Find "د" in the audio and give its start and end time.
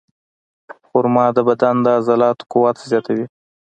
1.35-1.37, 1.81-1.87